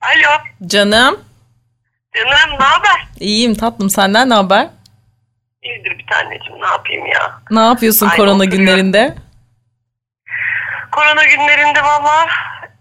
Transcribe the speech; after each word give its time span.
Alo. 0.00 0.42
Canım. 0.66 1.20
Canım 2.16 2.50
ne 2.60 2.64
haber? 2.64 3.06
İyiyim 3.20 3.54
tatlım 3.54 3.90
senden 3.90 4.30
ne 4.30 4.34
haber? 4.34 4.68
İyidir 5.62 5.98
bir 5.98 6.06
taneciğim 6.10 6.62
ne 6.62 6.66
yapayım 6.66 7.06
ya. 7.06 7.32
Ne 7.50 7.60
yapıyorsun 7.60 8.08
Ay, 8.08 8.16
korona 8.16 8.32
oturuyorum. 8.34 8.58
günlerinde? 8.58 9.14
Korona 10.92 11.24
günlerinde 11.24 11.82
valla 11.82 12.26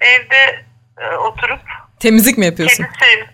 evde 0.01 0.65
e, 1.01 1.15
oturup 1.15 1.59
Temizlik 1.99 2.37
mi 2.37 2.45
yapıyorsun? 2.45 2.83
kedi 2.83 2.93
sev... 2.99 3.25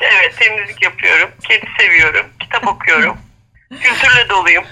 Evet 0.00 0.34
temizlik 0.38 0.82
yapıyorum. 0.82 1.30
Kedi 1.48 1.66
seviyorum. 1.78 2.26
Kitap 2.40 2.68
okuyorum. 2.68 3.16
Kültürle 3.70 4.28
doluyum. 4.28 4.64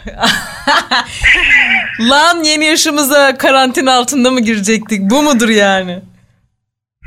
Lan 2.01 2.42
yeni 2.45 2.64
yaşımıza 2.64 3.38
karantina 3.38 3.95
altında 3.96 4.30
mı 4.30 4.41
girecektik? 4.41 5.01
Bu 5.01 5.23
mudur 5.23 5.48
yani? 5.48 6.01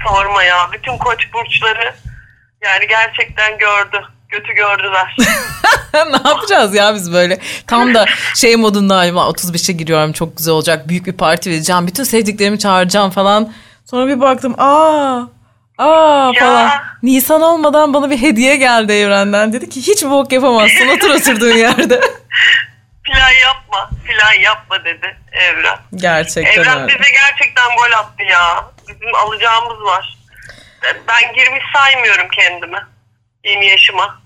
Sorma 0.07 0.43
ya. 0.43 0.70
Bütün 0.73 0.98
koç 0.98 1.20
burçları 1.34 1.93
yani 2.63 2.88
gerçekten 2.88 3.57
gördü. 3.57 4.02
Götü 4.29 4.53
gördüler. 4.53 5.16
ne 5.93 6.29
yapacağız 6.29 6.76
ya 6.76 6.95
biz 6.95 7.13
böyle? 7.13 7.38
Tam 7.67 7.93
da 7.93 8.05
şey 8.35 8.55
modundayım. 8.55 9.16
35'e 9.16 9.73
giriyorum 9.73 10.13
çok 10.13 10.38
güzel 10.38 10.53
olacak. 10.53 10.88
Büyük 10.88 11.05
bir 11.05 11.13
parti 11.13 11.49
vereceğim. 11.52 11.88
Bütün 11.88 12.03
sevdiklerimi 12.03 12.59
çağıracağım 12.59 13.12
falan. 13.12 13.53
Sonra 13.85 14.07
bir 14.07 14.21
baktım 14.21 14.55
aa 14.57 15.21
aa 15.77 16.31
Ya. 16.35 16.40
falan. 16.45 16.70
Nisan 17.04 17.41
olmadan 17.41 17.93
bana 17.93 18.09
bir 18.09 18.21
hediye 18.21 18.55
geldi 18.55 18.93
evrenden. 18.93 19.54
Dedi 19.54 19.70
ki 19.70 19.81
hiç 19.81 20.04
bok 20.04 20.31
yapamazsın 20.31 20.88
otur 20.98 21.09
oturduğun 21.09 21.57
yerde. 21.57 21.99
plan 23.04 23.31
yapma. 23.43 23.90
Plan 24.07 24.34
yapma 24.41 24.85
dedi 24.85 25.17
Evren. 25.31 25.77
Gerçekten 25.95 26.62
Evren 26.62 26.81
öyle. 26.81 26.88
bize 26.99 27.12
gerçekten 27.12 27.65
gol 27.77 27.98
attı 27.99 28.24
ya. 28.31 28.65
Bizim 28.87 29.15
alacağımız 29.15 29.84
var. 29.84 30.17
Ben 30.84 31.34
girmiş 31.35 31.63
saymıyorum 31.73 32.27
kendimi. 32.39 32.77
Yeni 33.43 33.65
yaşıma. 33.65 34.21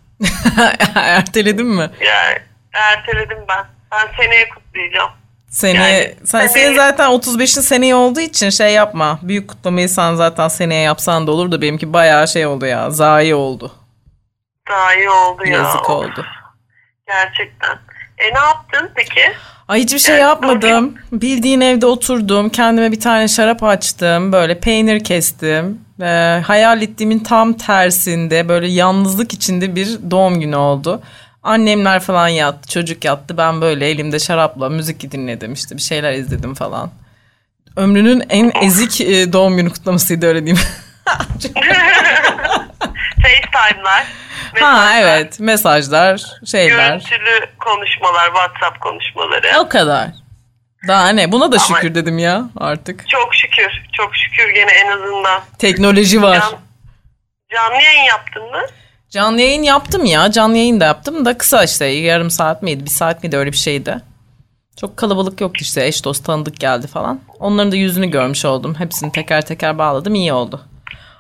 Erteledin 0.96 1.66
mi? 1.68 1.90
Yani 2.02 2.38
erteledim 2.74 3.46
ben. 3.50 3.66
Ben 3.92 4.08
seneye 4.18 4.50
kutlayacağım. 4.50 5.12
Seni 5.50 5.78
Yani 5.78 6.16
sen 6.26 6.48
senin 6.48 6.76
zaten 6.76 7.10
35'in 7.12 7.62
seneye 7.62 7.96
olduğu 7.96 8.20
için 8.20 8.50
şey 8.50 8.74
yapma. 8.74 9.20
Büyük 9.22 9.50
kutlamayı 9.50 9.90
sen 9.90 10.16
zaten 10.16 10.48
seneye 10.48 10.82
yapsan 10.82 11.28
da 11.28 11.32
olur 11.32 11.52
da 11.52 11.62
benimki 11.62 11.94
bayağı 11.94 12.28
şey 12.28 12.46
oldu 12.46 12.66
ya. 12.66 12.92
Zayi 12.92 13.36
oldu. 13.36 13.72
İyi 14.98 15.10
oldu 15.10 15.46
ya. 15.46 15.58
Yazık 15.58 15.90
oldu. 15.90 16.26
Gerçekten. 17.08 17.80
E 18.18 18.34
ne 18.34 18.40
yaptın 18.40 18.92
peki? 18.96 19.34
Ay 19.68 19.82
hiçbir 19.82 20.00
şey 20.00 20.18
yapmadım. 20.18 20.96
Bildiğin 21.12 21.62
evde 21.62 21.86
oturdum. 21.86 22.50
Kendime 22.50 22.92
bir 22.92 23.00
tane 23.00 23.28
şarap 23.28 23.64
açtım. 23.64 24.32
Böyle 24.32 24.60
peynir 24.60 25.04
kestim. 25.04 25.82
Ee, 26.02 26.42
hayal 26.46 26.82
ettiğimin 26.82 27.20
tam 27.20 27.54
tersinde 27.54 28.50
böyle 28.50 28.68
yalnızlık 28.68 29.34
içinde 29.34 29.76
bir 29.76 30.00
doğum 30.12 30.40
günü 30.40 30.56
oldu. 30.56 31.02
Annemler 31.44 32.00
falan 32.00 32.28
yattı, 32.28 32.70
çocuk 32.70 33.06
yattı. 33.06 33.38
Ben 33.38 33.62
böyle 33.62 33.90
elimde 33.90 34.20
şarapla 34.20 34.70
müzik 34.70 35.12
dinledim 35.12 35.54
işte 35.54 35.78
bir 35.78 35.82
şeyler 35.82 36.14
izledim 36.14 36.54
falan. 36.54 36.92
Ömrünün 37.76 38.24
en 38.30 38.52
ezik 38.64 39.02
e, 39.02 39.34
doğum 39.34 39.58
günü 39.58 39.70
kutlamasıydı 39.70 40.26
öyle 40.28 40.46
diyeyim. 40.46 40.64
FaceTime'lar. 43.22 44.06
Ha 44.62 44.72
mesajlar, 44.86 45.02
evet 45.18 45.40
mesajlar 45.40 46.22
şeyler 46.46 46.88
Görüntülü 46.88 47.50
konuşmalar, 47.60 48.26
WhatsApp 48.26 48.80
konuşmaları. 48.82 49.60
o 49.60 49.70
kadar. 49.70 50.08
Daha 50.88 51.10
ne 51.10 51.32
buna 51.32 51.52
da 51.52 51.56
Ama- 51.56 51.66
şükür 51.66 51.96
dedim 51.96 52.18
ya 52.20 52.44
artık. 52.58 53.08
Çok 53.10 53.36
şükür. 53.36 53.84
Çok 53.94 54.16
şükür 54.16 54.50
gene 54.50 54.72
en 54.72 54.88
azından. 54.88 55.42
Teknoloji 55.60 56.22
var. 56.22 56.40
Can, 56.40 56.52
canlı 57.56 57.82
yayın 57.84 58.04
yaptın 58.04 58.44
mı? 58.44 58.62
Canlı 59.10 59.42
yayın 59.42 59.64
yaptım 59.64 60.06
ya. 60.06 60.32
Canlı 60.32 60.58
yayın 60.58 60.80
da 60.80 60.86
yaptım 60.86 61.26
da 61.26 61.38
kısa 61.38 61.64
işte. 61.64 61.86
Yarım 61.86 62.32
saat 62.32 62.64
miydi? 62.64 62.86
Bir 62.86 62.90
saat 62.90 63.24
miydi? 63.24 63.38
Öyle 63.38 63.52
bir 63.52 63.58
şeydi. 63.58 63.98
Çok 64.82 64.98
kalabalık 64.98 65.42
yoktu 65.42 65.60
işte. 65.62 65.86
Eş 65.86 66.06
dost 66.06 66.26
tanıdık 66.26 66.60
geldi 66.60 66.88
falan. 66.88 67.20
Onların 67.40 67.72
da 67.72 67.76
yüzünü 67.76 68.08
görmüş 68.12 68.46
oldum. 68.46 68.76
Hepsini 68.80 69.12
teker 69.12 69.46
teker 69.46 69.78
bağladım. 69.78 70.16
iyi 70.16 70.34
oldu. 70.34 70.66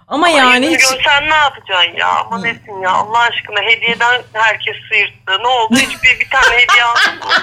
Ama 0.07 0.29
yani 0.29 0.69
hiç... 0.69 0.79
görsen 0.79 1.29
ne 1.29 1.35
yapacaksın 1.35 1.97
ya? 1.97 2.07
Ama 2.07 2.41
nesin 2.41 2.81
ya 2.81 2.91
Allah 2.91 3.19
aşkına 3.19 3.62
hediyeden 3.62 4.22
herkes 4.34 4.75
sıyırttı. 4.90 5.44
Ne 5.44 5.47
oldu? 5.47 5.75
Hiçbir 5.79 6.19
bir 6.19 6.29
tane 6.29 6.56
hediye 6.56 6.84
aldın 6.84 7.19
mı? 7.19 7.34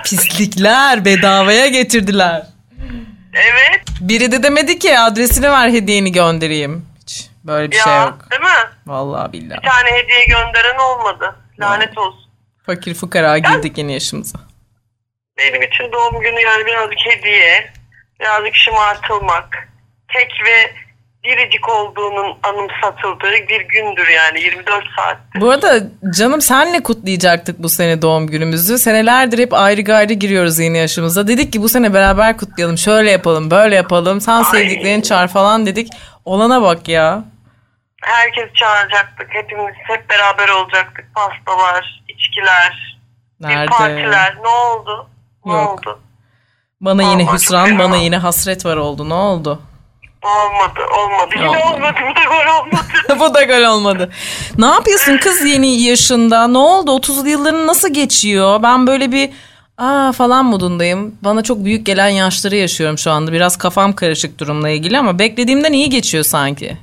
Pislikler 0.04 1.04
bedavaya 1.04 1.66
getirdiler. 1.66 2.42
Evet. 3.34 3.82
Biri 4.00 4.32
de 4.32 4.42
demedi 4.42 4.78
ki 4.78 4.98
adresini 4.98 5.50
ver 5.50 5.68
hediyeni 5.68 6.12
göndereyim. 6.12 6.86
Hiç 7.02 7.30
böyle 7.44 7.70
bir 7.70 7.76
ya 7.76 7.84
şey 7.84 7.96
yok. 7.96 8.30
değil 8.30 8.42
mi? 8.42 8.70
Vallahi 8.86 9.32
billahi. 9.32 9.58
Bir 9.62 9.68
tane 9.68 9.90
hediye 9.90 10.24
gönderen 10.24 10.78
olmadı. 10.78 11.36
Lanet 11.60 11.98
olsun. 11.98 12.30
Fakir 12.66 12.94
fukara 12.94 13.38
girdik 13.38 13.78
yeni 13.78 13.92
yaşımıza. 13.92 14.38
Benim 15.38 15.62
için 15.62 15.92
doğum 15.92 16.20
günü 16.20 16.40
yani 16.40 16.66
birazcık 16.66 16.98
hediye, 16.98 17.72
birazcık 18.20 18.54
şımartılmak, 18.54 19.68
tek 20.16 20.30
ve 20.46 20.72
biricik 21.24 21.68
olduğunun 21.68 22.36
anımsatıldığı 22.42 23.32
bir 23.48 23.60
gündür 23.60 24.08
yani 24.08 24.40
24 24.40 24.84
saattir. 24.96 25.40
Bu 25.40 25.50
arada 25.50 25.80
canım 26.18 26.40
senle 26.40 26.82
kutlayacaktık 26.82 27.58
bu 27.62 27.68
sene 27.68 28.02
doğum 28.02 28.26
günümüzü. 28.26 28.78
Senelerdir 28.78 29.38
hep 29.38 29.54
ayrı 29.54 29.82
gayrı 29.82 30.12
giriyoruz 30.12 30.58
yeni 30.58 30.78
yaşımıza. 30.78 31.28
Dedik 31.28 31.52
ki 31.52 31.62
bu 31.62 31.68
sene 31.68 31.94
beraber 31.94 32.36
kutlayalım. 32.36 32.78
Şöyle 32.78 33.10
yapalım, 33.10 33.50
böyle 33.50 33.74
yapalım. 33.76 34.20
Sen 34.20 34.42
sevdiklerini 34.42 35.02
çağır 35.02 35.28
falan 35.28 35.66
dedik. 35.66 35.88
Olana 36.24 36.62
bak 36.62 36.88
ya. 36.88 37.24
Herkes 38.02 38.54
çağıracaktık, 38.54 39.26
hepimiz 39.28 39.74
hep 39.88 40.10
beraber 40.10 40.48
olacaktık. 40.48 41.04
Pastalar, 41.14 42.02
içkiler, 42.08 42.98
Nerede? 43.40 43.66
partiler. 43.70 44.34
Ne 44.42 44.48
oldu? 44.48 45.08
Ne 45.46 45.52
Yok. 45.52 45.78
oldu? 45.78 46.00
Bana 46.80 47.02
yine 47.02 47.22
Olmadı. 47.22 47.36
hüsran, 47.36 47.78
bana 47.78 47.96
yine 47.96 48.16
hasret 48.16 48.64
var 48.66 48.76
oldu. 48.76 49.08
Ne 49.08 49.14
oldu? 49.14 49.62
Olmadı, 50.24 50.80
olmadı. 50.98 51.34
Yine 51.36 51.48
Olmadı. 51.48 51.74
olmadı, 51.74 52.00
bu 52.10 52.16
da 52.16 52.24
gol 52.24 52.60
olmadı. 52.60 52.86
bu 53.20 53.34
da 53.34 53.42
gol 53.42 53.62
olmadı. 53.74 54.10
Ne 54.58 54.66
yapıyorsun 54.66 55.18
kız 55.18 55.44
yeni 55.44 55.82
yaşında? 55.82 56.48
Ne 56.48 56.58
oldu? 56.58 56.90
30'lu 56.90 57.28
yılların 57.28 57.66
nasıl 57.66 57.94
geçiyor? 57.94 58.62
Ben 58.62 58.86
böyle 58.86 59.12
bir 59.12 59.30
aa 59.78 60.12
falan 60.12 60.44
modundayım. 60.44 61.18
Bana 61.24 61.42
çok 61.42 61.64
büyük 61.64 61.86
gelen 61.86 62.08
yaşları 62.08 62.56
yaşıyorum 62.56 62.98
şu 62.98 63.10
anda. 63.10 63.32
Biraz 63.32 63.58
kafam 63.58 63.92
karışık 63.92 64.38
durumla 64.38 64.68
ilgili 64.68 64.98
ama 64.98 65.18
beklediğimden 65.18 65.72
iyi 65.72 65.90
geçiyor 65.90 66.24
sanki. 66.24 66.76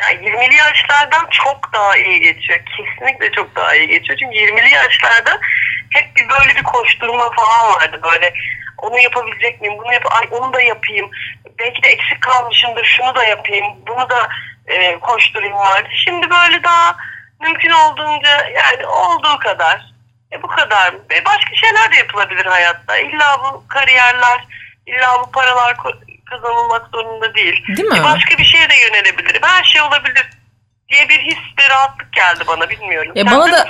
Yani 0.00 0.28
20'li 0.28 0.54
yaşlardan 0.56 1.26
çok 1.30 1.72
daha 1.74 1.96
iyi 1.96 2.20
geçiyor. 2.20 2.60
Kesinlikle 2.76 3.32
çok 3.36 3.56
daha 3.56 3.74
iyi 3.76 3.88
geçiyor. 3.88 4.18
Çünkü 4.18 4.36
20'li 4.36 4.74
yaşlarda 4.74 5.30
hep 5.90 6.16
bir 6.16 6.28
böyle 6.28 6.56
bir 6.58 6.62
koşturma 6.62 7.30
falan 7.36 7.72
vardı. 7.74 8.00
Böyle 8.12 8.34
onu 8.82 8.98
yapabilecek 9.00 9.60
miyim? 9.60 9.74
Bunu 9.78 9.92
yap 9.92 10.02
Ay 10.10 10.28
onu 10.30 10.52
da 10.52 10.60
yapayım. 10.60 11.10
Belki 11.58 11.82
de 11.82 11.88
eksik 11.88 12.22
kalmışımdır. 12.22 12.84
Şunu 12.84 13.14
da 13.14 13.24
yapayım. 13.24 13.66
Bunu 13.86 14.10
da 14.10 14.28
e, 14.66 14.98
koşturayım 14.98 15.54
vardı. 15.54 15.88
Şimdi 16.04 16.30
böyle 16.30 16.62
daha 16.62 16.96
mümkün 17.40 17.70
olduğunca 17.70 18.48
yani 18.48 18.86
olduğu 18.86 19.38
kadar. 19.38 19.94
E 20.32 20.42
bu 20.42 20.46
kadar. 20.46 20.94
E 20.94 21.24
başka 21.24 21.54
şeyler 21.54 21.92
de 21.92 21.96
yapılabilir 21.96 22.46
hayatta. 22.46 22.98
İlla 22.98 23.40
bu 23.44 23.64
kariyerler, 23.68 24.44
illa 24.86 25.22
bu 25.22 25.30
paralar 25.30 25.76
kazanılmak 26.30 26.88
zorunda 26.94 27.34
değil. 27.34 27.64
Değil 27.76 27.88
mi? 27.88 27.98
E 27.98 28.04
başka 28.04 28.38
bir 28.38 28.44
şeye 28.44 28.70
de 28.70 28.74
yönelebilirim. 28.74 29.42
Her 29.42 29.64
şey 29.64 29.82
olabilir 29.82 30.30
diye 30.88 31.08
bir 31.08 31.18
his 31.18 31.38
ve 31.58 31.68
rahatlık 31.68 32.12
geldi 32.12 32.44
bana 32.46 32.70
bilmiyorum. 32.70 33.12
Ya 33.14 33.24
Sende 33.24 33.36
bana 33.36 33.52
da 33.52 33.66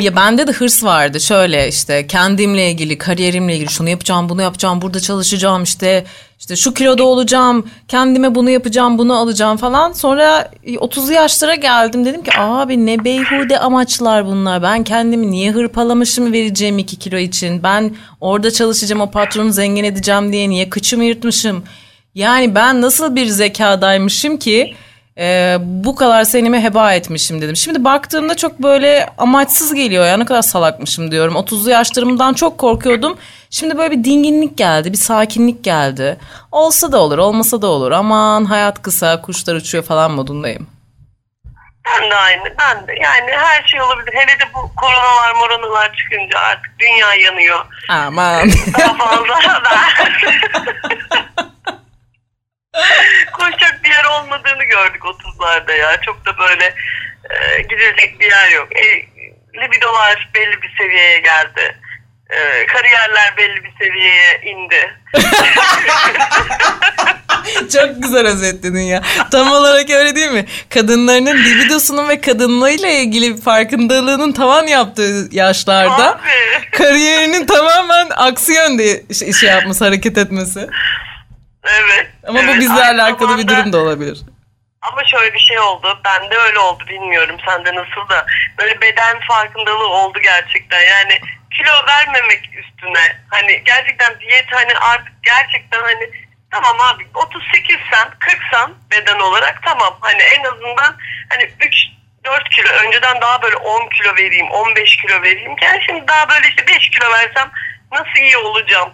ya 0.00 0.16
bende 0.16 0.46
de 0.46 0.52
hırs 0.52 0.84
vardı. 0.84 1.20
Şöyle 1.20 1.68
işte 1.68 2.06
kendimle 2.06 2.70
ilgili, 2.70 2.98
kariyerimle 2.98 3.54
ilgili 3.54 3.70
şunu 3.70 3.88
yapacağım, 3.88 4.28
bunu 4.28 4.42
yapacağım, 4.42 4.82
burada 4.82 5.00
çalışacağım 5.00 5.62
işte 5.62 6.04
işte 6.44 6.56
şu 6.56 6.74
kiloda 6.74 7.04
olacağım, 7.04 7.66
kendime 7.88 8.34
bunu 8.34 8.50
yapacağım, 8.50 8.98
bunu 8.98 9.16
alacağım 9.16 9.56
falan. 9.56 9.92
Sonra 9.92 10.50
30'lu 10.66 11.12
yaşlara 11.12 11.54
geldim. 11.54 12.04
Dedim 12.04 12.22
ki 12.22 12.30
abi 12.38 12.86
ne 12.86 13.04
beyhude 13.04 13.58
amaçlar 13.58 14.26
bunlar. 14.26 14.62
Ben 14.62 14.84
kendimi 14.84 15.30
niye 15.30 15.50
hırpalamışım 15.50 16.32
vereceğim 16.32 16.78
2 16.78 16.96
kilo 16.96 17.16
için? 17.16 17.62
Ben 17.62 17.96
orada 18.20 18.50
çalışacağım, 18.50 19.00
o 19.00 19.10
patronu 19.10 19.52
zengin 19.52 19.84
edeceğim 19.84 20.32
diye 20.32 20.50
niye 20.50 20.70
kıçımı 20.70 21.04
yırtmışım? 21.04 21.64
Yani 22.14 22.54
ben 22.54 22.82
nasıl 22.82 23.16
bir 23.16 23.26
zekadaymışım 23.26 24.36
ki 24.36 24.74
e, 25.18 25.56
bu 25.60 25.94
kadar 25.94 26.24
senemi 26.24 26.62
heba 26.62 26.92
etmişim 26.92 27.42
dedim. 27.42 27.56
Şimdi 27.56 27.84
baktığımda 27.84 28.36
çok 28.36 28.58
böyle 28.58 29.08
amaçsız 29.18 29.74
geliyor 29.74 30.06
ya 30.06 30.16
ne 30.16 30.24
kadar 30.24 30.42
salakmışım 30.42 31.10
diyorum. 31.10 31.34
30'lu 31.34 31.70
yaşlarımdan 31.70 32.34
çok 32.34 32.58
korkuyordum. 32.58 33.18
Şimdi 33.50 33.78
böyle 33.78 33.90
bir 33.90 34.04
dinginlik 34.04 34.58
geldi, 34.58 34.92
bir 34.92 34.98
sakinlik 34.98 35.64
geldi. 35.64 36.16
Olsa 36.52 36.92
da 36.92 36.98
olur, 36.98 37.18
olmasa 37.18 37.62
da 37.62 37.66
olur. 37.66 37.92
Aman 37.92 38.44
hayat 38.44 38.82
kısa, 38.82 39.22
kuşlar 39.22 39.54
uçuyor 39.54 39.84
falan 39.84 40.10
modundayım. 40.10 40.66
Ben 41.86 42.10
de 42.10 42.14
aynı. 42.14 42.44
Ben 42.58 42.86
de. 42.86 42.92
Yani 43.02 43.30
her 43.30 43.62
şey 43.62 43.82
olabilir. 43.82 44.12
Hele 44.14 44.40
de 44.40 44.44
bu 44.54 44.74
koronalar 44.76 45.34
moronalar 45.34 45.96
çıkınca 45.96 46.38
artık 46.38 46.78
dünya 46.78 47.14
yanıyor. 47.14 47.64
Aman. 47.88 48.50
Daha 48.78 48.94
fazla 48.94 49.34
da. 49.64 49.70
Koşacak 53.32 53.80
bir 53.84 53.90
yer 53.90 54.04
olmadığını 54.64 54.66
gördük 54.68 55.02
30'larda 55.02 55.72
ya. 55.78 56.00
Çok 56.00 56.26
da 56.26 56.38
böyle 56.38 56.74
e, 57.30 57.62
gidilecek 57.62 58.20
bir 58.20 58.30
yer 58.30 58.50
yok. 58.50 58.68
E, 58.76 58.82
libidolar 59.60 60.30
belli 60.34 60.62
bir 60.62 60.74
seviyeye 60.78 61.18
geldi. 61.18 61.76
E, 62.30 62.66
kariyerler 62.66 63.36
belli 63.36 63.64
bir 63.64 63.72
seviyeye 63.78 64.40
indi. 64.44 64.94
Çok 67.72 68.02
güzel 68.02 68.26
özetledin 68.26 68.80
ya. 68.80 69.02
Tam 69.30 69.52
olarak 69.52 69.90
öyle 69.90 70.16
değil 70.16 70.30
mi? 70.30 70.46
Kadınların 70.70 71.44
libidosunun 71.44 72.08
ve 72.08 72.20
kadınlığıyla 72.20 72.88
ilgili 72.88 73.40
farkındalığının 73.40 74.32
tavan 74.32 74.66
yaptığı 74.66 75.28
yaşlarda 75.32 76.10
Abi. 76.14 76.20
kariyerinin 76.72 77.46
tamamen 77.46 78.08
aksi 78.16 78.52
yönde 78.52 79.02
iş, 79.08 79.38
şey 79.40 79.48
yapması, 79.48 79.84
hareket 79.84 80.18
etmesi. 80.18 80.68
Evet. 81.64 82.06
Ama 82.26 82.38
bu 82.38 82.42
evet. 82.44 82.60
bizle 82.60 82.72
Aynı 82.72 83.02
alakalı 83.02 83.38
bir 83.38 83.42
zamanda- 83.42 83.48
durum 83.60 83.72
da 83.72 83.78
olabilir. 83.78 84.18
Ama 84.94 85.04
şöyle 85.04 85.34
bir 85.34 85.38
şey 85.38 85.58
oldu. 85.58 86.00
Bende 86.04 86.36
öyle 86.38 86.58
oldu 86.58 86.84
bilmiyorum 86.88 87.36
sende 87.46 87.74
nasıl 87.74 88.08
da. 88.08 88.26
Böyle 88.58 88.80
beden 88.80 89.20
farkındalığı 89.20 89.88
oldu 89.88 90.18
gerçekten. 90.22 90.80
Yani 90.80 91.20
kilo 91.56 91.72
vermemek 91.88 92.50
üstüne. 92.54 93.16
Hani 93.30 93.64
gerçekten 93.64 94.20
diyet 94.20 94.52
hani 94.52 94.78
artık 94.78 95.12
gerçekten 95.22 95.82
hani 95.82 96.10
tamam 96.50 96.80
abi 96.80 97.06
38 97.14 97.76
sen 97.90 98.10
40 98.18 98.38
sen 98.52 98.70
beden 98.90 99.18
olarak 99.18 99.62
tamam. 99.64 99.98
Hani 100.00 100.22
en 100.22 100.44
azından 100.44 100.96
hani 101.28 101.50
3 101.60 101.74
4 102.24 102.48
kilo 102.48 102.68
önceden 102.68 103.20
daha 103.20 103.42
böyle 103.42 103.56
10 103.56 103.88
kilo 103.88 104.16
vereyim 104.16 104.50
15 104.50 104.96
kilo 104.96 105.22
vereyim. 105.22 105.56
Yani 105.62 105.82
şimdi 105.86 106.08
daha 106.08 106.28
böyle 106.28 106.48
işte 106.48 106.66
5 106.66 106.90
kilo 106.90 107.12
versem 107.12 107.50
nasıl 107.92 108.16
iyi 108.20 108.36
olacağım 108.36 108.92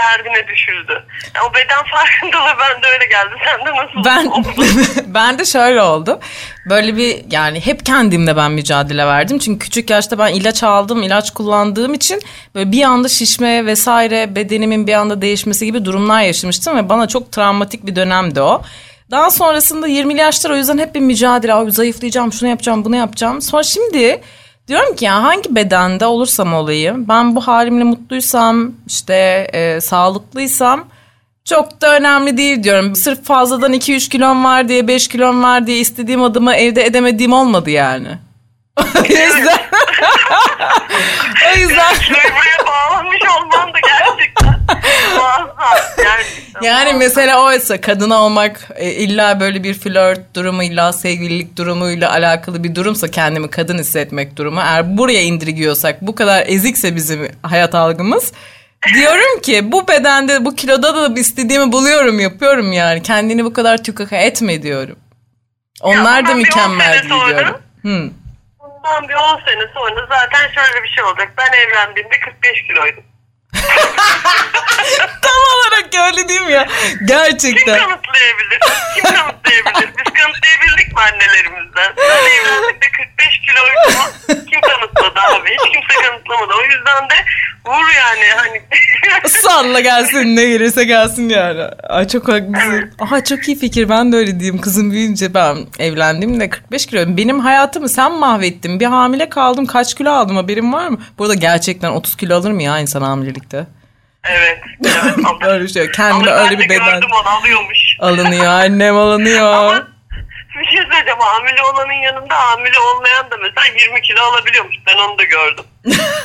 derdine 0.00 0.48
düşüldü. 0.48 1.04
Yani 1.34 1.46
o 1.50 1.54
beden 1.54 1.84
farkındalığı 1.90 2.58
bende 2.58 2.86
öyle 2.86 3.06
geldi. 3.06 3.34
Sende 3.44 3.70
nasıl 3.70 4.04
Ben 4.04 4.44
ben 5.14 5.38
de 5.38 5.44
şöyle 5.44 5.82
oldu. 5.82 6.20
Böyle 6.70 6.96
bir 6.96 7.24
yani 7.30 7.60
hep 7.66 7.86
kendimle 7.86 8.36
ben 8.36 8.52
mücadele 8.52 9.06
verdim. 9.06 9.38
Çünkü 9.38 9.58
küçük 9.58 9.90
yaşta 9.90 10.18
ben 10.18 10.28
ilaç 10.34 10.62
aldım, 10.62 11.02
ilaç 11.02 11.30
kullandığım 11.30 11.94
için 11.94 12.22
böyle 12.54 12.72
bir 12.72 12.82
anda 12.82 13.08
şişme 13.08 13.66
vesaire 13.66 14.34
bedenimin 14.34 14.86
bir 14.86 14.94
anda 14.94 15.22
değişmesi 15.22 15.66
gibi 15.66 15.84
durumlar 15.84 16.20
yaşamıştım 16.22 16.76
ve 16.76 16.88
bana 16.88 17.08
çok 17.08 17.32
travmatik 17.32 17.86
bir 17.86 17.96
dönemdi 17.96 18.40
o. 18.40 18.62
Daha 19.10 19.30
sonrasında 19.30 19.88
20'li 19.88 20.18
yaşlar 20.18 20.50
o 20.50 20.56
yüzden 20.56 20.78
hep 20.78 20.94
bir 20.94 21.00
mücadele. 21.00 21.54
Abi 21.54 21.72
zayıflayacağım, 21.72 22.32
şunu 22.32 22.48
yapacağım, 22.48 22.84
bunu 22.84 22.96
yapacağım. 22.96 23.42
Sonra 23.42 23.62
şimdi 23.62 24.20
diyorum 24.70 24.96
ki 24.96 25.04
ya 25.04 25.22
hangi 25.22 25.54
bedende 25.56 26.06
olursam 26.06 26.54
olayım 26.54 27.08
ben 27.08 27.36
bu 27.36 27.40
halimle 27.40 27.84
mutluysam 27.84 28.72
işte 28.86 29.14
e, 29.52 29.80
sağlıklıysam 29.80 30.84
çok 31.44 31.80
da 31.80 31.96
önemli 31.96 32.36
değil 32.36 32.62
diyorum. 32.62 32.96
Sırf 32.96 33.24
fazladan 33.24 33.72
2-3 33.72 34.10
kilom 34.10 34.44
var 34.44 34.68
diye 34.68 34.88
5 34.88 35.08
kilom 35.08 35.42
var 35.42 35.66
diye 35.66 35.78
istediğim 35.78 36.22
adımı 36.22 36.54
evde 36.54 36.84
edemediğim 36.84 37.32
olmadı 37.32 37.70
yani. 37.70 38.08
o 38.76 39.02
yüzden 39.02 39.58
o 41.54 41.58
yüzden 41.58 41.94
buraya 42.10 42.66
bağlamış 42.66 43.20
olman 43.36 43.74
da 43.74 43.78
gerçekten. 43.80 44.49
Gerçekten. 45.96 46.62
yani 46.62 46.92
mesela 46.92 47.44
oysa 47.44 47.80
kadın 47.80 48.10
olmak 48.10 48.68
e, 48.76 48.90
illa 48.90 49.40
böyle 49.40 49.64
bir 49.64 49.74
flört 49.74 50.34
durumu 50.34 50.62
illa 50.62 50.92
sevgililik 50.92 51.56
durumuyla 51.56 52.12
alakalı 52.12 52.64
bir 52.64 52.74
durumsa 52.74 53.08
kendimi 53.08 53.50
kadın 53.50 53.78
hissetmek 53.78 54.36
durumu 54.36 54.60
eğer 54.60 54.98
buraya 54.98 55.22
indirgiyorsak 55.22 56.02
bu 56.02 56.14
kadar 56.14 56.44
ezikse 56.46 56.96
bizim 56.96 57.28
hayat 57.42 57.74
algımız 57.74 58.32
diyorum 58.94 59.40
ki 59.42 59.72
bu 59.72 59.88
bedende 59.88 60.44
bu 60.44 60.56
kiloda 60.56 61.14
da 61.14 61.20
istediğimi 61.20 61.72
buluyorum 61.72 62.20
yapıyorum 62.20 62.72
yani 62.72 63.02
kendini 63.02 63.44
bu 63.44 63.52
kadar 63.52 63.84
tükaka 63.84 64.16
etme 64.16 64.62
diyorum. 64.62 64.98
Onlar 65.80 66.24
da 66.24 66.28
bir 66.28 66.32
on 66.32 66.38
mükemmel 66.38 67.02
diyorum. 67.02 67.56
Hı. 67.82 68.10
Bundan 68.60 69.08
bir 69.08 69.14
10 69.14 69.40
sene 69.46 69.72
sonra 69.74 70.06
zaten 70.08 70.48
şöyle 70.54 70.82
bir 70.82 70.88
şey 70.88 71.04
olacak. 71.04 71.32
Ben 71.38 71.52
evlendiğimde 71.58 72.20
45 72.20 72.66
kiloydum. 72.66 73.04
Tam 75.22 75.40
olarak 75.56 75.94
öyle 76.14 76.28
değil 76.28 76.40
mi 76.40 76.52
ya? 76.52 76.66
Kim 76.66 77.06
Gerçekten. 77.06 77.78
kanıtlayabilir? 77.78 78.60
Kim 78.94 79.04
kanıtlayabilir? 79.04 79.88
Biz 79.98 80.12
kanıtlayabildik 80.22 80.92
mi 80.94 81.00
annelerimizden? 81.00 81.92
Ben 81.96 82.26
evlendiğimde 82.26 82.90
45 82.96 83.40
kiloydum. 83.40 84.46
Kim 84.50 84.60
kanıtladı 84.60 85.20
abi? 85.20 85.50
Hiç 85.50 85.72
kimse 85.72 86.02
kanıtlamadı. 86.08 86.54
O 86.54 86.62
yüzden 86.62 87.10
de 87.10 87.24
vur 87.66 87.88
yani 87.96 88.26
hani. 88.36 88.62
Salla 89.28 89.80
gelsin 89.80 90.36
ne 90.36 90.44
gelirse 90.46 90.84
gelsin 90.84 91.28
yani. 91.28 91.62
Ay 91.88 92.08
çok 92.08 92.28
haklısın. 92.28 92.92
Aha 93.00 93.24
çok 93.24 93.48
iyi 93.48 93.58
fikir 93.58 93.88
ben 93.88 94.12
de 94.12 94.16
öyle 94.16 94.40
diyeyim. 94.40 94.60
Kızım 94.60 94.90
büyüyünce 94.90 95.34
ben 95.34 95.56
evlendiğimde 95.78 96.50
45 96.50 96.86
kilo. 96.86 97.16
Benim 97.16 97.40
hayatımı 97.40 97.88
sen 97.88 98.12
mahvettin. 98.12 98.80
Bir 98.80 98.86
hamile 98.86 99.28
kaldım 99.28 99.66
kaç 99.66 99.94
kilo 99.94 100.10
aldım 100.10 100.36
haberin 100.36 100.72
var 100.72 100.88
mı? 100.88 100.98
Burada 101.18 101.34
gerçekten 101.34 101.90
30 101.90 102.16
kilo 102.16 102.36
alır 102.36 102.50
mı 102.50 102.62
ya 102.62 102.78
insan 102.78 103.02
hamilelikte? 103.02 103.66
evet. 104.24 104.58
evet. 104.84 105.16
Öyle 105.46 105.68
şey. 105.68 105.90
Kendime 105.90 106.30
Alır, 106.30 106.44
öyle 106.50 106.58
bir 106.58 106.68
beden 106.68 106.84
gördüm 106.84 107.08
onu 107.20 107.28
alıyormuş. 107.28 107.78
alınıyor. 108.00 108.44
Annem 108.46 108.96
alınıyor. 108.96 109.52
Ama 109.54 109.88
bir 110.60 110.64
şey 110.66 110.76
söyleyeceğim. 110.76 111.18
Hamile 111.20 111.62
olanın 111.62 111.92
yanında 112.02 112.34
hamile 112.34 112.78
olmayan 112.78 113.30
da 113.30 113.36
mesela 113.42 113.66
20 113.86 114.02
kilo 114.02 114.20
alabiliyormuş. 114.22 114.76
Ben 114.86 114.96
onu 114.98 115.18
da 115.18 115.24
gördüm. 115.24 115.64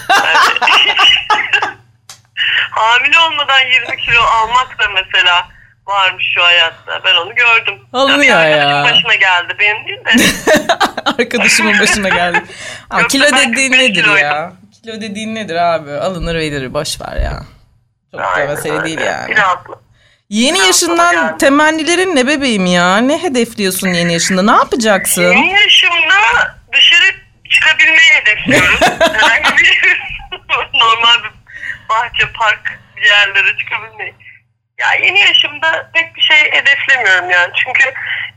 Yani- 0.09 0.59
hamile 2.71 3.19
olmadan 3.19 3.59
20 3.59 3.97
kilo 3.97 4.21
almak 4.21 4.79
da 4.79 4.89
mesela 4.89 5.47
varmış 5.85 6.25
şu 6.35 6.43
hayatta. 6.43 7.01
Ben 7.05 7.15
onu 7.15 7.35
gördüm. 7.35 7.81
Alınıyor 7.93 8.35
Tabii 8.35 8.51
ya. 8.51 8.83
başına 8.83 9.15
geldi. 9.15 9.55
Benim 9.59 9.87
değil 9.87 10.05
de. 10.05 10.11
Arkadaşımın 11.05 11.79
başına 11.79 12.09
geldi. 12.09 12.43
Yoksa 12.91 13.07
kilo 13.07 13.25
dediğin 13.25 13.71
45 13.71 13.79
nedir 13.79 13.93
kiloydum. 13.93 14.17
ya? 14.17 14.53
Kilo 14.83 15.01
dediğin 15.01 15.35
nedir 15.35 15.55
abi? 15.55 15.91
Alınır 15.91 16.35
verilir 16.35 16.73
boş 16.73 17.01
ver 17.01 17.21
ya. 17.21 17.43
Çok 18.11 18.21
da 18.21 18.25
Aynen 18.27 18.49
mesele 18.49 18.83
değil 18.83 18.99
yani. 18.99 19.31
Bir 19.31 19.37
rahatla. 19.37 19.75
Yeni 20.29 20.55
Biraz 20.55 20.67
yaşından 20.67 21.37
temennilerin 21.37 22.15
ne 22.15 22.27
bebeğim 22.27 22.65
ya? 22.65 22.97
Ne 22.97 23.23
hedefliyorsun 23.23 23.87
yeni 23.87 24.13
yaşında? 24.13 24.41
Ne 24.43 24.51
yapacaksın? 24.51 25.21
Yeni 25.21 25.51
yaşımda 25.53 26.55
dışarı 26.73 27.05
çıkabilmeyi 27.49 28.11
hedefliyorum. 28.21 28.77
Herhangi 28.99 29.57
bir 29.57 29.99
normal 30.73 31.23
bir 31.23 31.31
bahçe, 31.95 32.31
park 32.31 32.79
bir 32.97 33.09
yerlere 33.09 33.57
çıkabilmeyi. 33.57 34.13
Ya 34.79 34.93
yeni 34.93 35.19
yaşımda 35.19 35.91
pek 35.93 36.15
bir 36.15 36.21
şey 36.21 36.51
hedeflemiyorum 36.51 37.29
yani. 37.29 37.53
Çünkü 37.63 37.93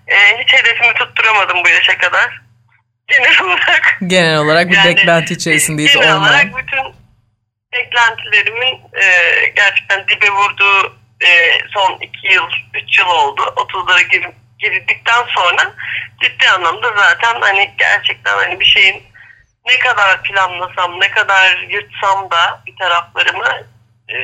e, 0.09 0.16
hiç 0.38 0.52
hedefimi 0.52 0.94
tutturamadım 0.94 1.64
bu 1.64 1.68
yaşa 1.68 1.99
kadar. 1.99 2.42
Genel 3.09 3.40
olarak. 3.44 3.99
Genel 4.06 4.38
olarak 4.38 4.68
bir 4.71 4.76
Yani, 4.76 4.97
beklenti 4.97 5.35
içerisindeyiz 5.35 5.94
Genel 5.94 6.14
olma. 6.14 6.26
olarak 6.26 6.47
bütün 6.56 6.94
beklentilerimin 7.73 8.80
e, 9.02 9.06
gerçekten 9.56 10.09
dibe 10.09 10.30
vurduğu 10.30 10.97
e, 11.21 11.59
son 11.68 11.99
iki 12.00 12.35
yıl, 12.35 12.47
üç 12.75 12.99
yıl 12.99 13.06
oldu. 13.06 13.42
30'lara 13.56 14.02
gir, 14.02 14.26
girdikten 14.59 15.25
sonra 15.28 15.73
ciddi 16.23 16.50
anlamda 16.50 16.88
zaten 16.97 17.40
hani 17.40 17.75
gerçekten 17.78 18.37
hani 18.37 18.61
bir 18.61 18.64
şeyin 18.64 19.02
ne 19.68 19.78
kadar 19.78 20.22
planlasam, 20.22 21.00
ne 21.00 21.10
kadar 21.10 21.58
yırtsam 21.58 22.30
da 22.30 22.62
bir 22.66 22.76
taraflarımı 22.76 23.66
e, 24.08 24.16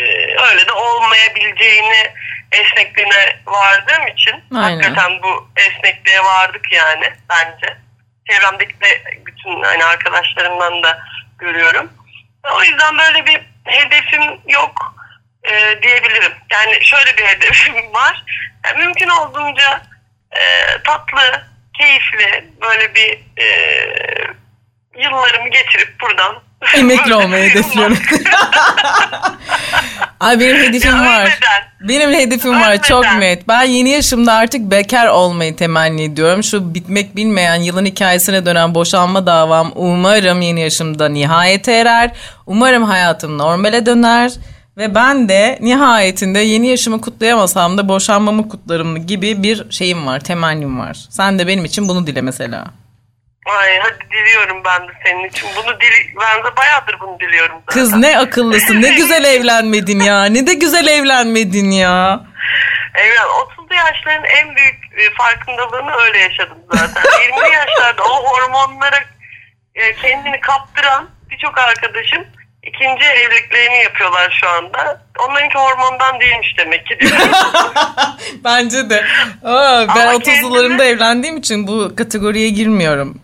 öyle 0.42 0.66
de 0.66 0.72
olmayabileceğini 0.72 2.12
esnekliğine 2.52 3.36
vardığım 3.46 4.06
için 4.06 4.44
Aynen. 4.54 4.82
hakikaten 4.82 5.22
bu 5.22 5.48
esnekliğe 5.56 6.24
vardık 6.24 6.72
yani 6.72 7.12
bence. 7.28 7.76
Çevremdeki 8.30 8.80
de 8.80 9.02
bütün 9.26 9.62
hani 9.62 9.84
arkadaşlarımdan 9.84 10.82
da 10.82 10.98
görüyorum. 11.38 11.92
O 12.56 12.62
yüzden 12.62 12.98
böyle 12.98 13.26
bir 13.26 13.40
hedefim 13.64 14.40
yok 14.48 14.94
e, 15.44 15.82
diyebilirim. 15.82 16.32
Yani 16.50 16.84
şöyle 16.84 17.16
bir 17.16 17.24
hedefim 17.24 17.74
var. 17.94 18.24
Yani 18.64 18.78
mümkün 18.78 19.08
olduğunca 19.08 19.82
e, 20.32 20.42
tatlı, 20.84 21.46
keyifli 21.78 22.50
böyle 22.60 22.94
bir 22.94 23.18
e, 23.42 23.46
yıllarımı 24.98 25.48
geçirip 25.50 26.00
buradan 26.02 26.34
Emekli 26.78 27.14
olmayı 27.14 27.50
hedefliyorum. 27.50 27.98
Ay 30.20 30.40
benim 30.40 30.56
hedefim 30.62 30.96
Ya 30.96 31.00
var. 31.02 31.20
ölmeden. 31.20 31.64
Benim 31.88 32.12
hedefim 32.12 32.60
var 32.60 32.82
çok 32.82 33.04
Ölmeden. 33.04 33.20
net. 33.20 33.48
Ben 33.48 33.62
yeni 33.62 33.90
yaşımda 33.90 34.32
artık 34.32 34.60
bekar 34.60 35.06
olmayı 35.06 35.56
temenni 35.56 36.02
ediyorum. 36.02 36.44
Şu 36.44 36.74
bitmek 36.74 37.16
bilmeyen 37.16 37.54
yılın 37.54 37.84
hikayesine 37.86 38.46
dönen 38.46 38.74
boşanma 38.74 39.26
davam 39.26 39.72
umarım 39.74 40.40
yeni 40.40 40.60
yaşımda 40.60 41.08
nihayete 41.08 41.72
erer. 41.72 42.10
Umarım 42.46 42.82
hayatım 42.84 43.38
normale 43.38 43.86
döner. 43.86 44.32
Ve 44.76 44.94
ben 44.94 45.28
de 45.28 45.58
nihayetinde 45.60 46.38
yeni 46.38 46.68
yaşımı 46.68 47.00
kutlayamasam 47.00 47.78
da 47.78 47.88
boşanmamı 47.88 48.48
kutlarım 48.48 49.06
gibi 49.06 49.42
bir 49.42 49.70
şeyim 49.70 50.06
var, 50.06 50.20
temennim 50.20 50.78
var. 50.78 50.96
Sen 51.10 51.38
de 51.38 51.46
benim 51.46 51.64
için 51.64 51.88
bunu 51.88 52.06
dile 52.06 52.20
mesela. 52.22 52.64
Ay 53.46 53.78
hadi 53.82 53.98
diliyorum 54.10 54.62
ben 54.64 54.88
de 54.88 54.92
senin 55.06 55.28
için. 55.28 55.48
Bunu 55.56 55.80
dil, 55.80 56.16
ben 56.20 56.44
de 56.44 56.56
bayağıdır 56.56 57.00
bunu 57.00 57.20
diliyorum 57.20 57.56
zaten. 57.68 57.80
Kız 57.82 57.94
ne 57.96 58.18
akıllısın, 58.18 58.82
ne 58.82 58.94
güzel 58.94 59.24
evlenmedin 59.34 60.00
ya. 60.00 60.24
Ne 60.24 60.46
de 60.46 60.54
güzel 60.54 60.86
evlenmedin 60.86 61.70
ya. 61.70 62.20
Evren 62.94 63.26
30'lu 63.26 63.74
yaşların 63.74 64.24
en 64.24 64.56
büyük 64.56 64.74
e, 64.98 65.14
farkındalığını 65.14 65.94
öyle 65.94 66.18
yaşadım 66.18 66.58
zaten. 66.72 67.02
20'li 67.30 67.52
yaşlarda 67.54 68.02
o 68.04 68.24
hormonlara 68.26 68.96
e, 69.74 69.94
kendini 69.94 70.40
kaptıran 70.40 71.08
birçok 71.30 71.58
arkadaşım 71.58 72.24
ikinci 72.62 73.04
evliliklerini 73.04 73.82
yapıyorlar 73.82 74.38
şu 74.40 74.48
anda. 74.48 75.02
Onlarınki 75.28 75.58
hormondan 75.58 76.20
değilmiş 76.20 76.54
demek 76.58 76.86
ki. 76.86 76.98
Bence 78.44 78.90
de. 78.90 79.04
Aa, 79.44 79.86
ben 79.96 80.06
Ama 80.06 80.18
30'larımda 80.18 80.60
kendimi- 80.68 80.82
evlendiğim 80.82 81.36
için 81.36 81.66
bu 81.66 81.96
kategoriye 81.96 82.48
girmiyorum. 82.50 83.20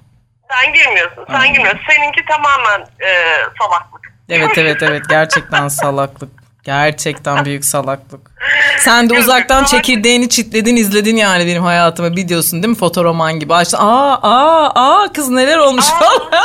Sen 0.50 0.73
girmiyorsun, 0.75 1.25
sen 1.26 1.35
Aynen. 1.35 1.52
girmiyorsun. 1.54 1.83
Seninki 1.90 2.21
tamamen 2.28 2.80
e, 2.80 3.11
salaklık. 3.59 4.12
Evet 4.28 4.59
evet 4.59 4.83
evet 4.83 5.02
gerçekten 5.09 5.69
salaklık. 5.83 6.30
Gerçekten 6.64 7.45
büyük 7.45 7.64
salaklık. 7.64 8.30
Sen 8.78 9.11
de 9.11 9.14
uzaktan 9.19 9.64
çekirdeğini 9.64 10.28
çitledin 10.28 10.76
izledin 10.76 11.16
yani 11.16 11.47
benim 11.47 11.62
hayatımı 11.62 12.16
biliyorsun 12.16 12.62
değil 12.62 12.71
mi? 12.71 12.78
Fotoroman 12.78 13.40
gibi 13.40 13.54
açtın. 13.54 13.78
Aa 13.78 14.14
aa 14.23 14.73
aa 14.75 15.12
kız 15.12 15.28
neler 15.28 15.59
olmuş 15.59 15.85
falan. 15.87 16.30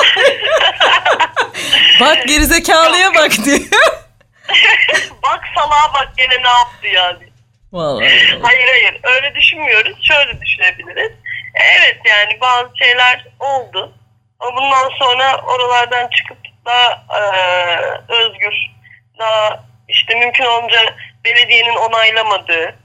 bak 2.02 2.28
gerizekalıya 2.28 3.14
bak 3.14 3.32
diye. 3.46 3.60
bak 5.24 5.42
salağa 5.56 5.94
bak 5.94 6.10
gene 6.18 6.44
ne 6.44 6.50
yaptı 6.50 6.88
yani. 6.94 7.30
Vallahi. 7.74 8.40
Hayır 8.42 8.68
hayır 8.68 9.00
öyle 9.04 9.36
düşünmüyoruz. 9.36 9.98
Şöyle 10.02 10.42
düşünebiliriz. 10.42 11.12
Evet 11.56 11.98
yani 12.06 12.42
bazı 12.42 12.78
şeyler 12.78 13.26
oldu. 13.40 13.94
Ama 14.40 14.58
bundan 14.58 14.90
sonra 15.00 15.42
oralardan 15.42 16.08
çıkıp 16.10 16.38
daha 16.66 17.06
eee, 17.14 18.16
özgür, 18.16 18.54
daha 19.20 19.64
işte 19.88 20.16
mümkün 20.20 20.46
olunca 20.46 20.80
belediyenin 21.26 21.76
onaylamadığı, 21.76 22.76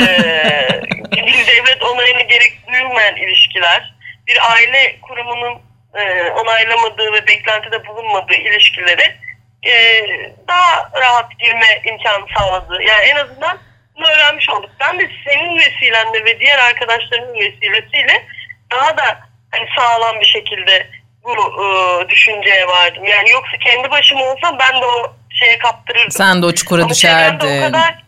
eee, 0.00 0.68
bir 1.12 1.46
devlet 1.46 1.82
onayını 1.82 2.22
gerektirmeyen 2.22 3.16
ilişkiler, 3.16 3.94
bir 4.26 4.38
aile 4.52 5.00
kurumunun 5.00 5.62
eee, 5.96 6.30
onaylamadığı 6.30 7.12
ve 7.12 7.26
beklentide 7.26 7.86
bulunmadığı 7.86 8.34
ilişkileri 8.34 9.16
eee, 9.64 10.32
daha 10.48 10.90
rahat 11.00 11.38
girme 11.38 11.82
imkanı 11.84 12.26
sağladı. 12.38 12.82
Yani 12.82 13.04
en 13.04 13.16
azından 13.16 13.58
bunu 13.98 14.08
öğrenmiş 14.08 14.48
olduk. 14.50 14.70
Ben 14.80 14.98
de 14.98 15.10
senin 15.28 15.58
vesilenle 15.58 16.24
ve 16.24 16.40
diğer 16.40 16.58
arkadaşlarımın 16.58 17.34
vesilesiyle 17.34 18.26
daha 18.70 18.96
da 18.96 19.20
hani 19.50 19.68
sağlam 19.76 20.20
bir 20.20 20.26
şekilde 20.26 20.86
bu 21.24 21.32
e, 21.62 22.08
düşünceye 22.08 22.66
vardım. 22.66 23.04
Yani 23.04 23.30
yoksa 23.30 23.56
kendi 23.56 23.90
başıma 23.90 24.24
olsam 24.24 24.58
ben 24.58 24.82
de 24.82 24.86
o 24.86 25.14
şeye 25.30 25.58
kaptırırdım. 25.58 26.10
Sen 26.10 26.42
de 26.42 26.46
o 26.46 26.52
çukura 26.52 26.82
Ama 26.82 26.90
düşerdin. 26.90 27.58
O 27.58 27.72
kadar, 27.72 28.04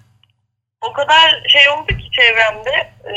o 0.80 0.92
kadar 0.92 1.42
şey 1.48 1.68
oldu 1.68 1.86
ki 1.86 2.10
çevremde 2.10 2.90
e, 3.04 3.12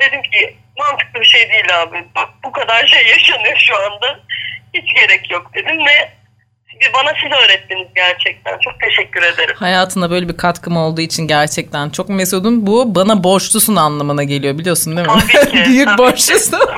dedim 0.00 0.22
ki 0.22 0.56
mantıklı 0.78 1.20
bir 1.20 1.26
şey 1.26 1.50
değil 1.50 1.80
abi. 1.82 2.04
Bak 2.14 2.28
bu 2.44 2.52
kadar 2.52 2.86
şey 2.86 3.06
yaşanıyor 3.06 3.56
şu 3.56 3.76
anda. 3.76 4.20
Hiç 4.74 4.94
gerek 4.94 5.30
yok 5.30 5.54
dedim 5.54 5.86
ve 5.86 6.12
bana 6.94 7.12
siz 7.22 7.32
öğrettiniz 7.44 7.88
gerçekten. 7.94 8.58
Çok 8.58 8.80
teşekkür 8.80 9.22
ederim. 9.22 9.54
Hayatına 9.58 10.10
böyle 10.10 10.28
bir 10.28 10.36
katkım 10.36 10.76
olduğu 10.76 11.00
için 11.00 11.26
gerçekten 11.26 11.90
çok 11.90 12.08
mesudum. 12.08 12.66
Bu 12.66 12.94
bana 12.94 13.24
borçlusun 13.24 13.76
anlamına 13.76 14.22
geliyor 14.24 14.58
biliyorsun 14.58 14.96
değil 14.96 15.08
mi? 15.08 15.14
Tabii 15.32 15.50
ki, 15.50 15.64
Büyük 15.66 15.86
tabii 15.88 15.98
borçlusun. 15.98 16.60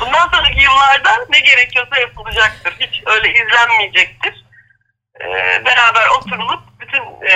Bundan 0.00 0.28
sonraki 0.28 0.62
yıllarda 0.62 1.10
ne 1.30 1.40
gerekiyorsa 1.40 2.00
yapılacaktır. 2.00 2.72
Hiç 2.80 3.02
öyle 3.06 3.32
izlenmeyecektir. 3.32 4.44
Ee, 5.20 5.26
beraber 5.64 6.08
oturulup 6.18 6.60
bütün 6.80 7.02
e, 7.26 7.34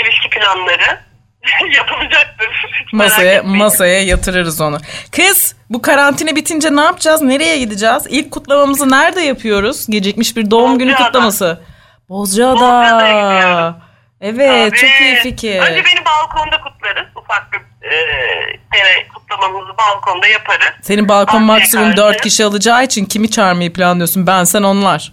ilişki 0.00 0.30
planları 0.30 1.00
yapılacaktır. 1.76 2.48
Masaya 2.92 3.42
masaya 3.42 4.02
yatırırız 4.02 4.60
onu. 4.60 4.78
Kız 5.16 5.56
bu 5.70 5.82
karantina 5.82 6.36
bitince 6.36 6.76
ne 6.76 6.80
yapacağız? 6.80 7.22
Nereye 7.22 7.58
gideceğiz? 7.58 8.06
İlk 8.08 8.30
kutlamamızı 8.30 8.90
nerede 8.90 9.20
yapıyoruz? 9.20 9.86
Gecikmiş 9.88 10.36
bir 10.36 10.50
doğum 10.50 10.78
günü 10.78 10.90
Bozcaada. 10.92 11.06
kutlaması. 11.06 11.60
Bozcaada. 12.08 13.76
Evet, 14.20 14.70
Tabii. 14.70 14.80
çok 14.80 15.00
iyi 15.00 15.16
fikir. 15.16 15.60
Önce 15.60 15.84
beni 15.84 16.04
balkonda 16.04 16.60
kutlarız. 16.60 17.06
Ufak 17.16 17.52
bir 17.52 17.60
e, 17.90 19.08
kutlamamızı 19.14 19.78
balkonda 19.78 20.26
yaparız. 20.26 20.72
Senin 20.82 21.08
balkon 21.08 21.48
Bahçeye 21.48 21.58
maksimum 21.58 21.86
karşı. 21.86 21.96
4 21.96 22.20
kişi 22.20 22.44
alacağı 22.44 22.84
için 22.84 23.04
kimi 23.04 23.30
çağırmayı 23.30 23.72
planlıyorsun? 23.72 24.26
Ben 24.26 24.44
sen 24.44 24.62
onlar. 24.62 25.12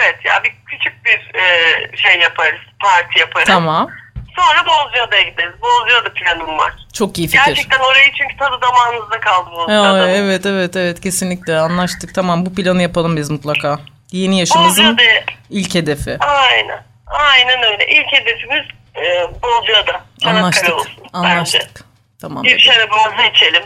Evet 0.00 0.16
ya 0.24 0.42
bir 0.44 0.52
küçük 0.66 1.04
bir 1.04 1.38
e, 1.40 1.96
şey 1.96 2.20
yaparız. 2.20 2.60
Parti 2.80 3.18
yaparız. 3.18 3.46
Tamam. 3.46 3.90
Sonra 4.36 4.66
Bozcaada'ya 4.66 5.22
gideriz. 5.22 5.52
Bozcaada 5.62 6.12
planım 6.14 6.58
var. 6.58 6.72
Çok 6.92 7.18
iyi 7.18 7.28
fikir. 7.28 7.44
Gerçekten 7.46 7.78
orayı 7.78 8.12
çünkü 8.18 8.36
tadı 8.36 8.60
damağınızda 8.62 9.20
kaldı 9.20 9.50
Ya, 9.50 9.66
Bozcaada'nın. 9.66 10.08
evet 10.08 10.46
evet 10.46 10.76
evet 10.76 11.00
kesinlikle 11.00 11.56
anlaştık. 11.58 12.14
Tamam 12.14 12.46
bu 12.46 12.54
planı 12.54 12.82
yapalım 12.82 13.16
biz 13.16 13.30
mutlaka. 13.30 13.78
Yeni 14.12 14.38
yaşımızın 14.38 14.84
Bozcaada 14.92 15.24
ilk 15.50 15.74
hedefi. 15.74 16.16
aynen. 16.20 16.84
Aynen 17.06 17.62
öyle. 17.62 17.86
İlk 17.86 18.12
hedefimiz 18.12 18.64
e, 18.96 19.28
Bozcaada. 19.42 20.04
Anlaştık. 20.26 20.74
olsun 20.74 20.92
bence. 21.14 21.18
Anlaştık. 21.28 21.84
Tamam. 22.20 22.44
Bir 22.44 22.58
şarabımızı 22.58 23.22
içelim. 23.34 23.62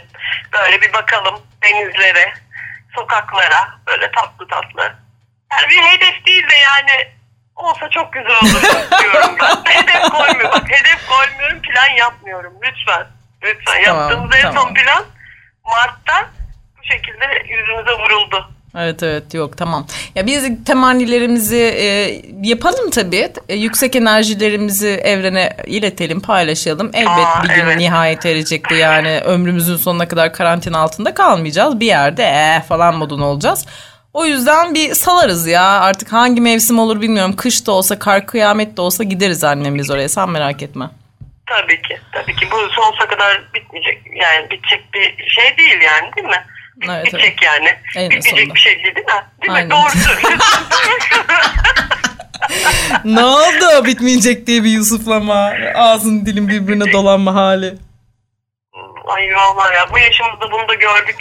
Böyle 0.52 0.80
bir 0.80 0.92
bakalım 0.92 1.40
denizlere, 1.62 2.32
sokaklara. 2.94 3.68
Böyle 3.86 4.10
tatlı 4.10 4.48
tatlı. 4.48 4.94
Yani 5.52 5.68
bir 5.70 5.82
hedef 5.82 6.26
değil 6.26 6.48
de 6.48 6.54
yani 6.54 7.08
olsa 7.58 7.90
çok 7.90 8.12
güzel 8.12 8.36
olur 8.42 8.62
diyorum 9.02 9.36
ben. 9.40 9.72
hedef 9.72 10.02
koymuyorum. 10.12 10.52
Bak 10.52 10.70
hedef 10.70 11.06
koymuyorum, 11.08 11.62
plan 11.62 11.88
yapmıyorum. 11.98 12.52
Lütfen. 12.62 13.06
Lütfen. 13.42 13.84
Tamam, 13.84 14.00
Yaptığımız 14.02 14.36
en 14.36 14.42
tamam. 14.42 14.62
son 14.62 14.74
plan 14.74 15.04
Mart'ta 15.66 16.30
bu 16.78 16.84
şekilde 16.84 17.54
yüzümüze 17.54 17.92
vuruldu. 17.92 18.48
Evet 18.76 19.02
evet 19.02 19.34
yok 19.34 19.56
tamam. 19.56 19.86
Ya 20.14 20.26
biz 20.26 20.64
temennilerimizi 20.64 21.56
e, 21.56 21.84
yapalım 22.42 22.90
tabii. 22.90 23.32
E, 23.48 23.54
yüksek 23.54 23.96
enerjilerimizi 23.96 24.88
evrene 24.88 25.56
iletelim, 25.66 26.20
paylaşalım. 26.20 26.90
Elbet 26.94 27.26
Aa, 27.26 27.42
bir 27.44 27.48
gün 27.48 27.62
evet. 27.62 27.76
nihayet 27.76 28.26
erecek 28.26 28.64
bu 28.70 28.74
yani 28.74 29.20
ömrümüzün 29.20 29.76
sonuna 29.76 30.08
kadar 30.08 30.32
karantina 30.32 30.78
altında 30.78 31.14
kalmayacağız. 31.14 31.80
Bir 31.80 31.86
yerde 31.86 32.22
eh 32.24 32.62
falan 32.62 32.94
modun 32.94 33.20
olacağız. 33.20 33.66
O 34.18 34.24
yüzden 34.24 34.74
bir 34.74 34.94
salarız 34.94 35.46
ya. 35.46 35.62
Artık 35.62 36.12
hangi 36.12 36.40
mevsim 36.40 36.78
olur 36.78 37.00
bilmiyorum. 37.00 37.36
Kış 37.36 37.66
da 37.66 37.72
olsa, 37.72 37.98
kar 37.98 38.26
kıyamet 38.26 38.76
de 38.76 38.80
olsa 38.80 39.04
gideriz 39.04 39.44
annemiz 39.44 39.90
oraya. 39.90 40.08
Sen 40.08 40.30
merak 40.30 40.62
etme. 40.62 40.90
Tabii 41.46 41.82
ki. 41.82 41.98
Tabii 42.12 42.36
ki. 42.36 42.48
Bu 42.50 42.56
sonsuza 42.72 43.08
kadar 43.08 43.42
bitmeyecek. 43.54 44.02
Yani 44.22 44.50
bitecek 44.50 44.94
bir 44.94 45.28
şey 45.28 45.56
değil 45.58 45.80
yani 45.80 46.16
değil 46.16 46.26
mi? 46.26 46.44
Bit- 46.76 46.90
Evet, 46.90 47.06
bitecek 47.06 47.42
yani. 47.42 47.66
Eninde 47.96 48.16
Bitmeyecek 48.16 48.30
sonunda. 48.38 48.54
bir 48.54 48.60
şey 48.60 48.74
değil 48.84 48.94
değil 48.94 49.06
mi? 49.06 49.12
Değil 49.42 49.54
Aynen. 49.54 49.66
mi? 49.66 49.70
Doğru 49.70 49.90
söylüyorsun. 49.90 50.64
ne 53.04 53.24
oldu 53.24 53.84
bitmeyecek 53.86 54.46
diye 54.46 54.64
bir 54.64 54.70
Yusuflama. 54.70 55.52
Ağzın 55.74 56.26
dilin 56.26 56.48
birbirine 56.48 56.92
dolanma 56.92 57.34
hali. 57.34 57.74
Ay 59.06 59.28
vallahi 59.36 59.74
ya 59.74 59.86
bu 59.92 59.98
yaşımızda 59.98 60.52
bunu 60.52 60.68
da 60.68 60.74
gördük. 60.74 61.16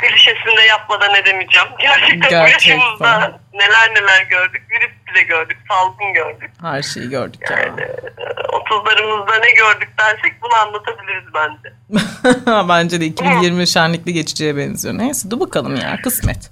Klişesini 0.00 0.56
de 0.56 0.62
yapmadan 0.62 1.14
edemeyeceğim. 1.14 1.68
Gerçekten, 1.80 2.30
Gerçekten. 2.30 2.44
bu 2.44 2.48
yaşımızda 2.50 3.40
neler 3.54 3.94
neler 3.94 4.22
gördük. 4.22 4.62
Virüs 4.70 4.90
bile 5.10 5.22
gördük. 5.22 5.58
Salgın 5.68 6.12
gördük. 6.14 6.50
Her 6.62 6.82
şeyi 6.82 7.10
gördük 7.10 7.40
ya. 7.50 7.58
Yani 7.58 7.80
e, 7.80 8.24
30'larımızda 8.46 9.40
ne 9.42 9.50
gördük 9.50 9.88
dersek 9.98 10.42
bunu 10.42 10.54
anlatabiliriz 10.54 11.24
bence. 11.34 11.74
Bence 12.68 13.00
de 13.00 13.04
2020 13.04 13.66
şenlikli 13.66 14.12
geçeceğe 14.12 14.56
benziyor. 14.56 14.98
Neyse 14.98 15.30
dur 15.30 15.40
bakalım 15.40 15.76
ya 15.76 15.96
kısmet. 16.02 16.50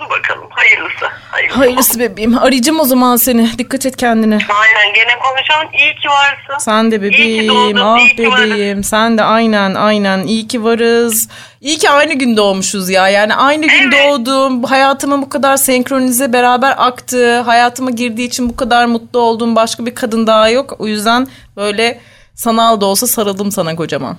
Dur 0.00 0.10
bakalım. 0.10 0.46
Hayırlısı. 0.50 1.04
Hayırlısı. 1.30 1.58
Hayırlısı 1.58 1.98
bebeğim. 1.98 2.38
Arayacağım 2.38 2.80
o 2.80 2.84
zaman 2.84 3.16
seni. 3.16 3.58
Dikkat 3.58 3.86
et 3.86 3.96
kendine. 3.96 4.34
Aynen 4.34 4.94
gene 4.94 5.18
konuşalım. 5.22 5.68
İyi 5.78 5.94
ki 5.94 6.08
varsın. 6.08 6.64
Sen 6.64 6.90
de 6.90 6.96
İyi 6.96 7.00
ki 7.00 7.18
bebeğim. 7.18 7.48
doğdun, 7.54 7.76
Ah 7.86 7.98
iyi 7.98 8.16
ki 8.16 8.30
varız. 8.30 8.50
bebeğim. 8.50 8.84
Sen 8.84 9.18
de 9.18 9.22
aynen 9.22 9.74
aynen. 9.74 10.22
İyi 10.22 10.48
ki 10.48 10.64
varız. 10.64 11.28
İyi 11.60 11.78
ki 11.78 11.90
aynı 11.90 12.14
gün 12.14 12.36
doğmuşuz 12.36 12.90
ya. 12.90 13.08
Yani 13.08 13.34
aynı 13.34 13.66
gün 13.66 13.90
Evet. 13.92 14.08
doğdum. 14.08 14.64
Hayatımın 14.64 15.22
bu 15.22 15.28
kadar 15.28 15.56
senkronize 15.56 16.32
beraber 16.32 16.74
aktı. 16.78 17.40
Hayatıma 17.40 17.90
girdiği 17.90 18.26
için 18.26 18.48
bu 18.48 18.56
kadar 18.56 18.86
mutlu 18.86 19.18
olduğum 19.20 19.56
başka 19.56 19.86
bir 19.86 19.94
kadın 19.94 20.26
daha 20.26 20.48
yok. 20.48 20.76
O 20.78 20.86
yüzden 20.86 21.26
böyle 21.56 22.00
sanal 22.34 22.80
da 22.80 22.86
olsa 22.86 23.06
sarıldım 23.06 23.52
sana 23.52 23.76
kocaman. 23.76 24.16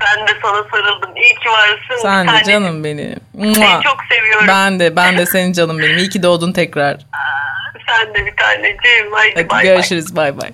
Ben 0.00 0.26
de 0.26 0.32
sana 0.42 0.64
sarıldım. 0.70 1.16
İyi 1.16 1.34
ki 1.34 1.48
varsın. 1.48 2.02
Sen 2.02 2.28
de 2.28 2.44
canım 2.44 2.84
benim. 2.84 3.16
Seni 3.54 3.82
çok 3.82 3.96
seviyorum. 4.12 4.48
Ben 4.48 4.80
de 4.80 4.96
ben 4.96 5.18
de 5.18 5.26
senin 5.26 5.52
canım 5.52 5.78
benim. 5.78 5.98
İyi 5.98 6.08
ki 6.08 6.22
doğdun 6.22 6.52
tekrar. 6.52 6.96
Sen 7.88 8.14
de 8.14 8.26
bir 8.26 8.36
taneciğim. 8.36 9.12
Haydi 9.12 9.34
Hadi 9.36 9.48
bay. 9.48 9.62
görüşürüz 9.64 10.16
bay 10.16 10.40
bay. 10.40 10.50